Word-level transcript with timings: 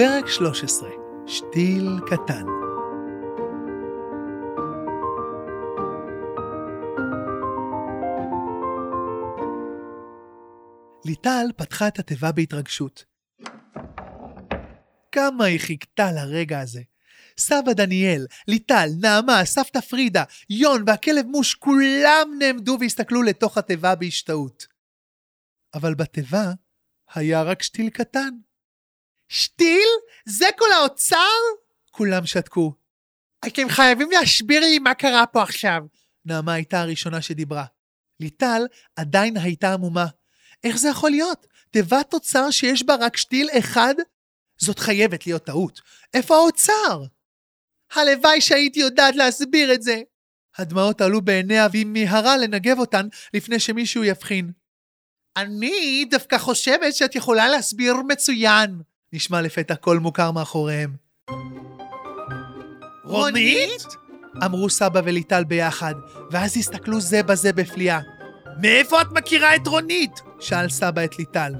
פרק 0.00 0.28
13, 0.28 0.90
שתיל 1.26 2.00
קטן. 2.06 2.44
ליטל 11.04 11.46
פתחה 11.56 11.88
את 11.88 11.98
התיבה 11.98 12.32
בהתרגשות. 12.32 13.04
כמה 15.12 15.44
היא 15.44 15.60
חיכתה 15.60 16.12
לרגע 16.12 16.60
הזה. 16.60 16.82
סבא 17.38 17.72
דניאל, 17.72 18.26
ליטל, 18.48 18.88
נעמה, 19.00 19.44
סבתא 19.44 19.80
פרידה, 19.80 20.24
יון 20.50 20.84
והכלב 20.86 21.26
מוש, 21.26 21.54
כולם 21.54 22.28
נעמדו 22.38 22.76
והסתכלו 22.80 23.22
לתוך 23.22 23.58
התיבה 23.58 23.94
בהשתאות. 23.94 24.66
אבל 25.74 25.94
בתיבה 25.94 26.52
היה 27.14 27.42
רק 27.42 27.62
שתיל 27.62 27.90
קטן. 27.90 28.49
שתיל? 29.30 29.88
זה 30.24 30.46
כל 30.58 30.72
האוצר? 30.72 31.38
כולם 31.90 32.26
שתקו. 32.26 32.74
אתם 33.46 33.68
חייבים 33.68 34.10
להסביר 34.10 34.60
לי 34.60 34.78
מה 34.78 34.94
קרה 34.94 35.26
פה 35.26 35.42
עכשיו. 35.42 35.82
נעמה 36.24 36.52
הייתה 36.52 36.80
הראשונה 36.80 37.22
שדיברה. 37.22 37.64
ליטל 38.20 38.62
עדיין 38.96 39.36
הייתה 39.36 39.72
עמומה. 39.72 40.06
איך 40.64 40.76
זה 40.76 40.88
יכול 40.88 41.10
להיות? 41.10 41.46
תיבת 41.70 42.14
אוצר 42.14 42.50
שיש 42.50 42.82
בה 42.82 42.94
רק 43.00 43.16
שתיל 43.16 43.48
אחד? 43.58 43.94
זאת 44.58 44.78
חייבת 44.78 45.26
להיות 45.26 45.44
טעות. 45.44 45.80
איפה 46.14 46.36
האוצר? 46.36 47.04
הלוואי 47.92 48.40
שהייתי 48.40 48.80
יודעת 48.80 49.16
להסביר 49.16 49.74
את 49.74 49.82
זה. 49.82 50.02
הדמעות 50.56 51.00
עלו 51.00 51.20
בעיניה 51.20 51.66
והיא 51.72 51.86
מיהרה 51.86 52.36
לנגב 52.36 52.78
אותן 52.78 53.08
לפני 53.34 53.60
שמישהו 53.60 54.04
יבחין. 54.04 54.52
אני 55.36 56.04
דווקא 56.10 56.38
חושבת 56.38 56.94
שאת 56.94 57.14
יכולה 57.14 57.48
להסביר 57.48 57.94
מצוין, 58.08 58.80
נשמע 59.12 59.40
לפתע 59.40 59.74
קול 59.74 59.98
מוכר 59.98 60.30
מאחוריהם. 60.30 60.90
רונית? 63.04 63.86
אמרו 64.44 64.70
סבא 64.70 65.00
וליטל 65.04 65.44
ביחד, 65.44 65.94
ואז 66.30 66.56
הסתכלו 66.56 67.00
זה 67.00 67.22
בזה 67.22 67.52
בפליאה. 67.52 68.00
מאיפה 68.62 69.00
את 69.00 69.06
מכירה 69.12 69.56
את 69.56 69.66
רונית? 69.66 70.20
שאל 70.40 70.68
סבא 70.68 71.04
את 71.04 71.18
ליטל. 71.18 71.52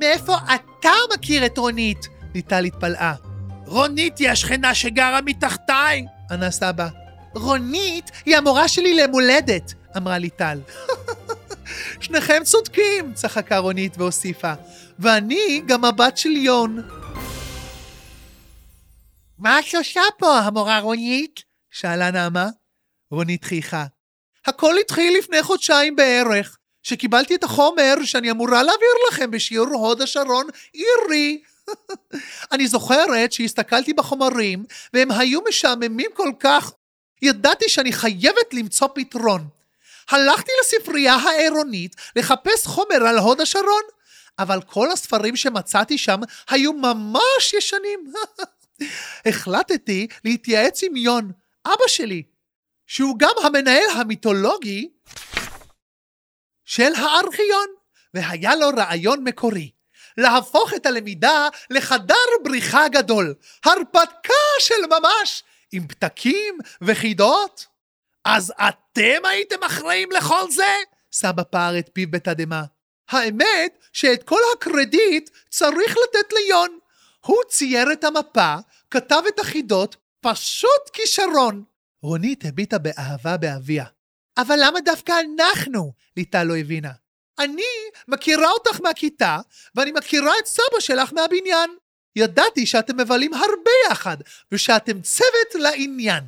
מאיפה 0.00 0.36
אתה 0.54 0.90
מכיר 1.14 1.46
את 1.46 1.58
רונית? 1.58 2.08
ליטל 2.34 2.64
התפלאה. 2.64 3.14
רונית 3.66 4.18
היא 4.18 4.30
השכנה 4.30 4.74
שגרה 4.74 5.20
מתחתיי, 5.20 6.04
ענה 6.30 6.50
סבא. 6.50 6.88
רונית 7.34 8.10
היא 8.26 8.36
המורה 8.36 8.68
שלי 8.68 8.94
למולדת, 8.94 9.74
אמרה 9.96 10.18
ליטל. 10.18 10.60
שניכם 12.00 12.42
צודקים, 12.44 13.12
צחקה 13.14 13.58
רונית 13.58 13.98
והוסיפה. 13.98 14.52
ואני 15.00 15.62
גם 15.66 15.84
הבת 15.84 16.16
של 16.16 16.30
יון. 16.30 16.88
מה 19.38 19.58
את 19.58 19.74
עושה 19.74 20.00
פה, 20.18 20.38
המורה 20.38 20.78
רונית? 20.80 21.40
שאלה 21.70 22.10
נעמה. 22.10 22.48
רונית 23.10 23.44
חייכה. 23.44 23.84
הכל 24.46 24.78
התחיל 24.78 25.18
לפני 25.18 25.42
חודשיים 25.42 25.96
בערך, 25.96 26.56
שקיבלתי 26.82 27.34
את 27.34 27.44
החומר 27.44 27.94
שאני 28.04 28.30
אמורה 28.30 28.62
להעביר 28.62 28.88
לכם 29.08 29.30
בשיעור 29.30 29.68
הוד 29.68 30.02
השרון 30.02 30.46
עירי. 30.72 31.42
אני 32.52 32.66
זוכרת 32.66 33.32
שהסתכלתי 33.32 33.92
בחומרים, 33.92 34.64
והם 34.92 35.10
היו 35.10 35.40
משעממים 35.48 36.10
כל 36.14 36.32
כך. 36.40 36.72
ידעתי 37.22 37.68
שאני 37.68 37.92
חייבת 37.92 38.52
למצוא 38.54 38.88
פתרון. 38.94 39.48
הלכתי 40.10 40.52
לספרייה 40.60 41.14
העירונית 41.14 41.96
לחפש 42.16 42.66
חומר 42.66 43.06
על 43.06 43.18
הוד 43.18 43.40
השרון, 43.40 43.82
אבל 44.38 44.62
כל 44.62 44.92
הספרים 44.92 45.36
שמצאתי 45.36 45.98
שם 45.98 46.20
היו 46.50 46.72
ממש 46.72 47.54
ישנים. 47.58 48.12
החלטתי 49.28 50.06
להתייעץ 50.24 50.82
עם 50.82 50.96
יון, 50.96 51.32
אבא 51.66 51.88
שלי, 51.88 52.22
שהוא 52.86 53.18
גם 53.18 53.32
המנהל 53.44 53.90
המיתולוגי 53.96 54.88
של 56.64 56.92
הארכיון, 56.96 57.66
והיה 58.14 58.56
לו 58.56 58.68
רעיון 58.76 59.24
מקורי. 59.24 59.70
להפוך 60.16 60.74
את 60.74 60.86
הלמידה 60.86 61.48
לחדר 61.70 62.14
בריחה 62.44 62.88
גדול, 62.88 63.34
הרפתקה 63.64 64.44
של 64.60 64.86
ממש, 64.90 65.42
עם 65.72 65.86
פתקים 65.86 66.58
וחידות. 66.82 67.66
אז 68.24 68.52
אתם 68.68 69.24
הייתם 69.24 69.64
אחראים 69.66 70.08
לכל 70.12 70.50
זה? 70.50 70.74
סבא 71.12 71.42
פער 71.42 71.78
את 71.78 71.90
פיו 71.92 72.10
בתדהמה. 72.10 72.62
האמת 73.10 73.78
שאת 73.92 74.22
כל 74.22 74.40
הקרדיט 74.54 75.30
צריך 75.50 75.90
לתת 75.90 76.32
ליון. 76.32 76.78
הוא 77.26 77.36
צייר 77.48 77.92
את 77.92 78.04
המפה, 78.04 78.54
כתב 78.90 79.22
את 79.28 79.40
החידות, 79.40 79.96
פשוט 80.20 80.90
כישרון. 80.92 81.64
רונית 82.02 82.44
הביטה 82.44 82.78
באהבה 82.78 83.36
באביה. 83.36 83.84
אבל 84.38 84.58
למה 84.64 84.80
דווקא 84.80 85.12
אנחנו? 85.20 85.92
ליטל 86.16 86.44
לא 86.44 86.56
הבינה. 86.56 86.90
אני 87.38 87.62
מכירה 88.08 88.50
אותך 88.50 88.80
מהכיתה, 88.80 89.38
ואני 89.74 89.92
מכירה 89.92 90.32
את 90.38 90.46
סבא 90.46 90.80
שלך 90.80 91.12
מהבניין. 91.12 91.70
ידעתי 92.16 92.66
שאתם 92.66 92.96
מבלים 93.00 93.34
הרבה 93.34 93.70
יחד, 93.90 94.16
ושאתם 94.52 95.00
צוות 95.00 95.54
לעניין. 95.54 96.24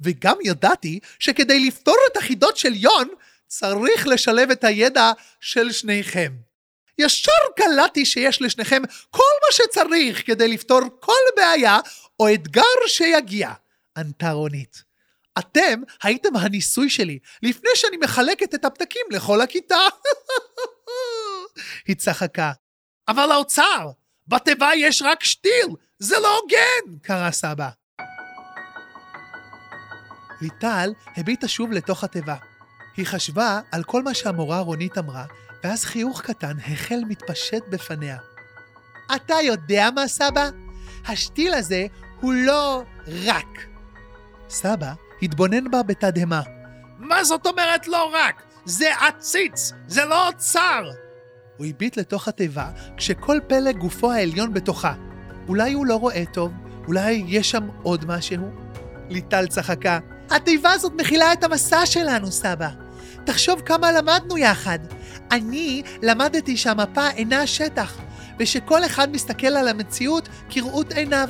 וגם 0.00 0.36
ידעתי 0.44 1.00
שכדי 1.18 1.60
לפתור 1.60 1.96
את 2.12 2.16
החידות 2.16 2.56
של 2.56 2.74
יון, 2.74 3.08
צריך 3.46 4.06
לשלב 4.06 4.50
את 4.50 4.64
הידע 4.64 5.12
של 5.40 5.72
שניכם. 5.72 6.32
ישר 6.98 7.32
קלטתי 7.56 8.04
שיש 8.04 8.42
לשניכם 8.42 8.82
כל 9.10 9.22
מה 9.46 9.52
שצריך 9.52 10.26
כדי 10.26 10.48
לפתור 10.48 10.80
כל 11.00 11.12
בעיה 11.36 11.78
או 12.20 12.34
אתגר 12.34 12.62
שיגיע, 12.86 13.52
ענתה 13.96 14.30
רונית. 14.30 14.82
אתם 15.38 15.80
הייתם 16.02 16.36
הניסוי 16.36 16.90
שלי 16.90 17.18
לפני 17.42 17.70
שאני 17.74 17.96
מחלקת 17.96 18.54
את 18.54 18.64
הפתקים 18.64 19.06
לכל 19.10 19.40
הכיתה. 19.40 19.76
היא 21.86 21.96
צחקה. 21.96 22.52
אבל 23.08 23.32
האוצר, 23.32 23.90
בתיבה 24.26 24.70
יש 24.76 25.02
רק 25.02 25.24
שתיל, 25.24 25.66
זה 25.98 26.18
לא 26.18 26.38
הוגן! 26.38 26.98
קרא 27.02 27.30
סבא. 27.30 27.68
ליטל 30.42 30.92
הביטה 31.16 31.48
שוב 31.48 31.72
לתוך 31.72 32.04
התיבה. 32.04 32.36
היא 32.96 33.06
חשבה 33.06 33.60
על 33.72 33.84
כל 33.84 34.02
מה 34.02 34.14
שהמורה 34.14 34.60
רונית 34.60 34.98
אמרה, 34.98 35.24
ואז 35.64 35.84
חיוך 35.84 36.20
קטן 36.20 36.56
החל 36.66 37.02
מתפשט 37.08 37.62
בפניה. 37.70 38.18
אתה 39.16 39.34
יודע 39.44 39.88
מה, 39.94 40.08
סבא? 40.08 40.50
השתיל 41.08 41.54
הזה 41.54 41.86
הוא 42.20 42.32
לא 42.32 42.82
רק. 43.24 43.66
סבא 44.48 44.92
התבונן 45.22 45.70
בה 45.70 45.82
בתדהמה. 45.82 46.42
מה 46.98 47.24
זאת 47.24 47.46
אומרת 47.46 47.88
לא 47.88 48.10
רק? 48.14 48.42
זה 48.64 48.90
עציץ, 49.00 49.72
זה 49.86 50.04
לא 50.04 50.28
אוצר! 50.28 50.90
הוא 51.56 51.66
הביט 51.66 51.96
לתוך 51.96 52.28
התיבה, 52.28 52.70
כשכל 52.96 53.38
פלג 53.46 53.76
גופו 53.76 54.12
העליון 54.12 54.52
בתוכה. 54.52 54.94
אולי 55.48 55.72
הוא 55.72 55.86
לא 55.86 55.96
רואה 55.96 56.24
טוב, 56.32 56.52
אולי 56.86 57.24
יש 57.26 57.50
שם 57.50 57.68
עוד 57.82 58.04
משהו? 58.04 58.50
ליטל 59.08 59.46
צחקה. 59.46 59.98
התיבה 60.30 60.72
הזאת 60.72 60.92
מכילה 60.92 61.32
את 61.32 61.44
המסע 61.44 61.86
שלנו, 61.86 62.32
סבא. 62.32 62.85
תחשוב 63.24 63.60
כמה 63.60 63.92
למדנו 63.92 64.38
יחד. 64.38 64.78
אני 65.30 65.82
למדתי 66.02 66.56
שהמפה 66.56 67.08
אינה 67.10 67.42
השטח, 67.42 67.98
ושכל 68.38 68.84
אחד 68.84 69.12
מסתכל 69.12 69.46
על 69.46 69.68
המציאות 69.68 70.28
כראות 70.50 70.92
עיניו. 70.92 71.28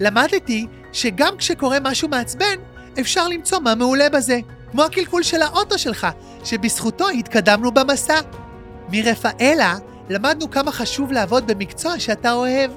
למדתי 0.00 0.66
שגם 0.92 1.36
כשקורה 1.38 1.78
משהו 1.82 2.08
מעצבן, 2.08 2.56
אפשר 3.00 3.28
למצוא 3.28 3.58
מה 3.58 3.74
מעולה 3.74 4.08
בזה, 4.08 4.38
כמו 4.70 4.82
הקלקול 4.82 5.22
של 5.22 5.42
האוטו 5.42 5.78
שלך, 5.78 6.06
שבזכותו 6.44 7.08
התקדמנו 7.08 7.72
במסע. 7.72 8.20
מרפאלה 8.88 9.74
למדנו 10.08 10.50
כמה 10.50 10.72
חשוב 10.72 11.12
לעבוד 11.12 11.46
במקצוע 11.46 11.98
שאתה 12.00 12.32
אוהב. 12.32 12.70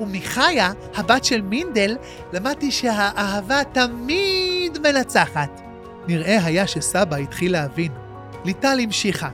ומחיה, 0.00 0.72
הבת 0.94 1.24
של 1.24 1.42
מינדל, 1.42 1.96
למדתי 2.32 2.70
שהאהבה 2.70 3.64
תמיד 3.72 4.78
מנצחת. 4.78 5.63
נראה 6.08 6.44
היה 6.44 6.66
שסבא 6.66 7.16
התחיל 7.16 7.52
להבין. 7.52 7.92
ליטל 8.44 8.78
המשיכה. 8.82 9.28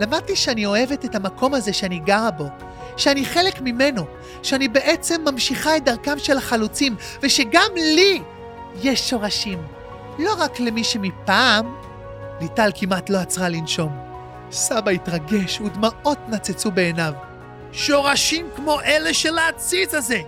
למדתי 0.00 0.36
שאני 0.36 0.66
אוהבת 0.66 1.04
את 1.04 1.14
המקום 1.14 1.54
הזה 1.54 1.72
שאני 1.72 1.98
גרה 1.98 2.30
בו, 2.30 2.48
שאני 2.96 3.24
חלק 3.24 3.60
ממנו, 3.60 4.04
שאני 4.42 4.68
בעצם 4.68 5.24
ממשיכה 5.24 5.76
את 5.76 5.84
דרכם 5.84 6.18
של 6.18 6.36
החלוצים, 6.38 6.96
ושגם 7.22 7.70
לי 7.74 8.22
יש 8.82 9.10
שורשים. 9.10 9.62
לא 10.18 10.34
רק 10.38 10.60
למי 10.60 10.84
שמפעם... 10.84 11.74
ליטל 12.40 12.70
כמעט 12.74 13.10
לא 13.10 13.18
עצרה 13.18 13.48
לנשום. 13.48 13.98
סבא 14.50 14.90
התרגש 14.90 15.60
ודמעות 15.60 16.18
נצצו 16.28 16.70
בעיניו. 16.70 17.12
שורשים 17.72 18.48
כמו 18.56 18.80
אלה 18.80 19.14
של 19.14 19.38
העציץ 19.38 19.94
הזה! 19.94 20.20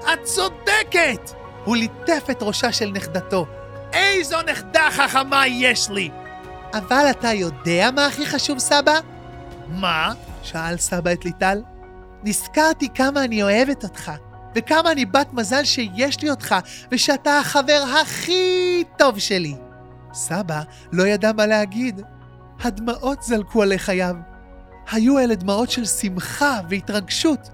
את 0.00 0.22
צודקת! 0.22 1.30
הוא 1.64 1.76
ליטף 1.76 2.24
את 2.30 2.38
ראשה 2.42 2.72
של 2.72 2.90
נכדתו. 2.90 3.46
איזו 3.92 4.36
נכדה 4.50 4.88
חכמה 4.90 5.46
יש 5.46 5.90
לי! 5.90 6.10
אבל 6.74 7.06
אתה 7.10 7.32
יודע 7.32 7.90
מה 7.94 8.06
הכי 8.06 8.26
חשוב, 8.26 8.58
סבא? 8.58 8.94
מה? 9.68 10.12
שאל 10.42 10.76
סבא 10.76 11.12
את 11.12 11.24
ליטל. 11.24 11.62
נזכרתי 12.22 12.88
כמה 12.94 13.24
אני 13.24 13.42
אוהבת 13.42 13.84
אותך. 13.84 14.12
וכמה 14.54 14.92
אני 14.92 15.04
בת 15.06 15.32
מזל 15.32 15.64
שיש 15.64 16.22
לי 16.22 16.30
אותך, 16.30 16.54
ושאתה 16.92 17.38
החבר 17.38 17.82
הכי 18.02 18.84
טוב 18.98 19.18
שלי. 19.18 19.54
סבא 20.12 20.62
לא 20.92 21.06
ידע 21.06 21.32
מה 21.32 21.46
להגיד. 21.46 22.00
הדמעות 22.60 23.22
זלקו 23.22 23.62
עלי 23.62 23.78
חייו. 23.78 24.14
היו 24.92 25.18
אלה 25.18 25.34
דמעות 25.34 25.70
של 25.70 25.84
שמחה 25.84 26.60
והתרגשות. 26.68 27.48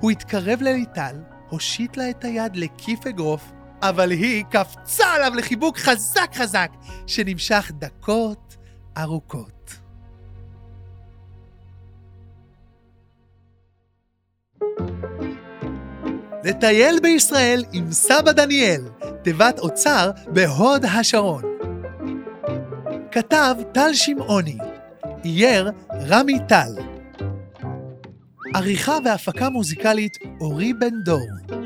הוא 0.00 0.10
התקרב 0.10 0.62
לליטל, 0.62 1.16
הושיט 1.48 1.96
לה 1.96 2.10
את 2.10 2.24
היד 2.24 2.56
לכיף 2.56 3.06
אגרוף, 3.06 3.52
אבל 3.82 4.10
היא 4.10 4.44
קפצה 4.44 5.06
עליו 5.14 5.32
לחיבוק 5.34 5.78
חזק 5.78 6.30
חזק, 6.34 6.70
שנמשך 7.06 7.72
דקות 7.78 8.56
ארוכות. 8.98 9.58
לטייל 16.44 17.00
בישראל 17.02 17.64
עם 17.72 17.92
סבא 17.92 18.32
דניאל, 18.32 18.88
תיבת 19.24 19.58
אוצר 19.58 20.10
בהוד 20.26 20.84
השרון. 20.84 21.42
כתב 23.12 23.54
טל 23.72 23.94
שמעוני, 23.94 24.58
אייר 25.24 25.70
רמי 26.08 26.38
טל. 26.48 26.72
עריכה 28.54 28.98
והפקה 29.04 29.48
מוזיקלית 29.48 30.18
אורי 30.40 30.72
בן 30.72 31.02
דור. 31.04 31.57